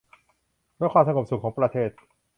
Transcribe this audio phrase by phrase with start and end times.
[0.77, 1.89] และความสงบสุขของประเทศ